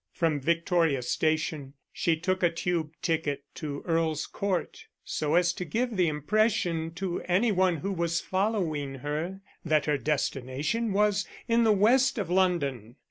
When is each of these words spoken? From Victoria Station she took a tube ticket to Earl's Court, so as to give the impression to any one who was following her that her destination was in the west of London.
From 0.13 0.39
Victoria 0.39 1.03
Station 1.03 1.75
she 1.93 2.17
took 2.17 2.41
a 2.41 2.49
tube 2.49 2.91
ticket 3.03 3.43
to 3.53 3.83
Earl's 3.85 4.25
Court, 4.25 4.87
so 5.05 5.35
as 5.35 5.53
to 5.53 5.63
give 5.63 5.95
the 5.95 6.07
impression 6.07 6.89
to 6.95 7.21
any 7.25 7.51
one 7.51 7.75
who 7.77 7.91
was 7.91 8.19
following 8.19 8.95
her 9.05 9.41
that 9.63 9.85
her 9.85 9.99
destination 9.99 10.91
was 10.91 11.27
in 11.47 11.63
the 11.65 11.71
west 11.71 12.17
of 12.17 12.31
London. 12.31 12.95